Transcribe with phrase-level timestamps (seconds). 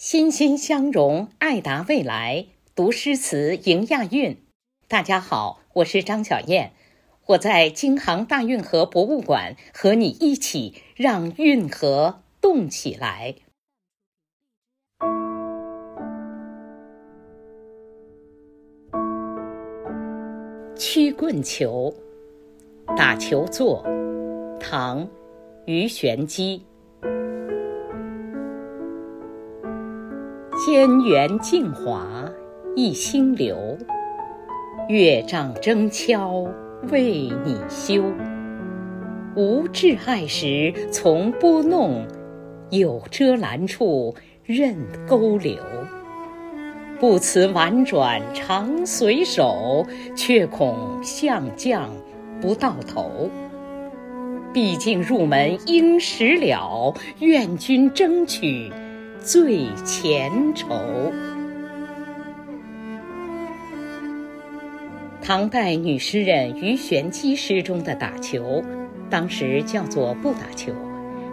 [0.00, 2.46] 欣欣相融，爱达未来。
[2.74, 4.38] 读诗词迎亚运。
[4.88, 6.70] 大家好，我是张小燕，
[7.26, 13.34] 我在京杭大运河博物馆和你一起让运河动起来。
[20.78, 21.94] 曲棍球，
[22.96, 23.84] 打球坐，
[24.58, 25.06] 唐，
[25.66, 26.64] 鱼玄机。
[30.72, 32.06] 天缘镜华
[32.76, 33.76] 一心流，
[34.88, 36.46] 月掌争敲
[36.92, 38.04] 为你修。
[39.34, 42.06] 无挚爱时从拨弄，
[42.70, 44.76] 有遮拦处任
[45.08, 45.56] 勾留。
[47.00, 49.84] 不辞婉转常随手，
[50.14, 51.90] 却恐相将
[52.40, 53.28] 不到头。
[54.54, 58.70] 毕竟入门应时了，愿君争取。
[59.22, 61.12] 最前愁。
[65.22, 68.64] 唐代女诗人鱼玄机诗中的打球，
[69.10, 70.72] 当时叫做步打球，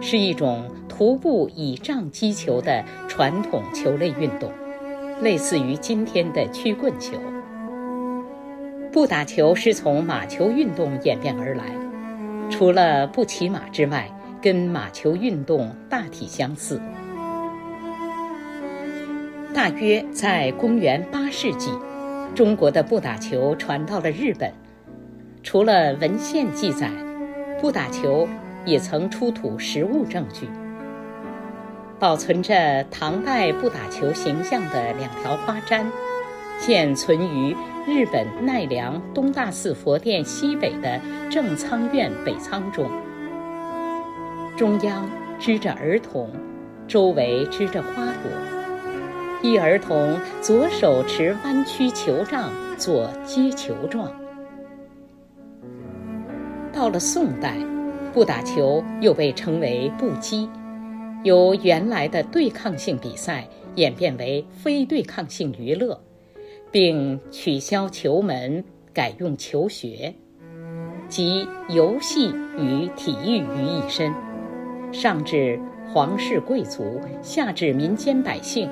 [0.02, 4.52] 是一种徒步倚杖击球的传统球类运动，
[5.22, 7.18] 类似于今天的曲棍球。
[8.92, 11.64] 步打球是从马球运动演变而来，
[12.50, 14.10] 除了不骑马之外，
[14.42, 16.80] 跟马球运动大体相似。
[19.54, 21.70] 大约在公元八世纪，
[22.34, 24.52] 中国的步打球传到了日本。
[25.42, 26.90] 除了文献记载，
[27.60, 28.28] 步打球
[28.66, 30.46] 也曾出土实物证据。
[31.98, 35.86] 保存着唐代不打球形象的两条花簪，
[36.60, 42.88] 现存于日本奈良东大寺佛殿西北的正仓院北仓中。
[44.56, 45.08] 中央
[45.40, 46.30] 支着儿童，
[46.86, 48.57] 周围支着花朵。
[49.48, 54.12] 一儿童左手持弯曲球杖做接球状。
[56.70, 57.56] 到了宋代，
[58.12, 60.46] 不打球又被称为步击，
[61.24, 65.98] 由原来的对抗性比赛演变为非对抗性娱乐，
[66.70, 70.14] 并取消球门，改用球学，
[71.08, 74.12] 集游戏与体育于一身。
[74.92, 75.58] 上至
[75.90, 78.68] 皇室贵族，下至民间百姓。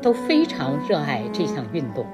[0.00, 2.06] 都非常热爱这项运动。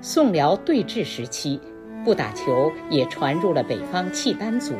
[0.00, 1.60] 宋辽对峙时期，
[2.04, 4.74] 不打球也传入了北方契丹族，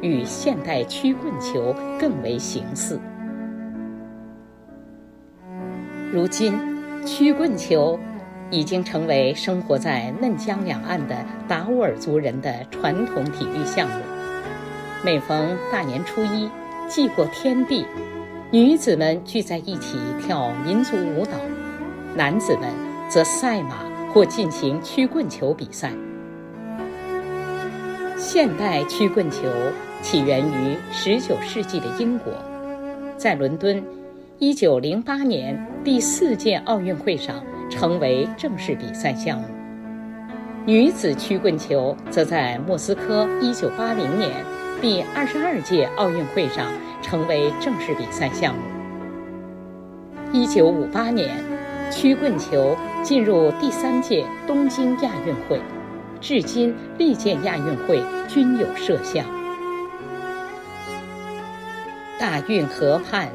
[0.00, 3.00] 与现代曲棍球更为形似。
[6.12, 6.54] 如今，
[7.04, 7.98] 曲棍球
[8.50, 11.16] 已经成为生活在嫩江两岸的
[11.48, 13.94] 达斡尔族人的传统体育项目。
[15.04, 16.48] 每逢大年初一，
[16.86, 17.84] 祭过天地。
[18.52, 21.38] 女子们聚在一起跳民族舞蹈，
[22.14, 22.68] 男子们
[23.08, 23.78] 则赛马
[24.12, 25.90] 或进行曲棍球比赛。
[28.18, 29.48] 现代曲棍球
[30.02, 32.30] 起源于19世纪的英国，
[33.16, 33.82] 在伦敦
[34.38, 39.46] 1908年第四届奥运会上成为正式比赛项目。
[40.66, 44.44] 女子曲棍球则在莫斯科1980年
[44.82, 46.70] 第二十二届奥运会上。
[47.12, 48.62] 成为正式比赛项目。
[50.32, 51.44] 一九五八年，
[51.90, 55.60] 曲棍球进入第三届东京亚运会，
[56.22, 59.26] 至今历届亚运会均有设项。
[62.18, 63.28] 大运河畔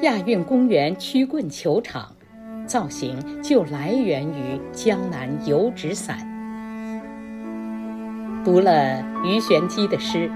[0.00, 2.10] 亚运公园曲棍球场，
[2.64, 6.16] 造型就来源于江南油纸伞。
[8.42, 10.30] 读了鱼玄机的诗。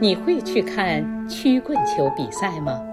[0.00, 2.87] 你会去看曲棍球比赛吗？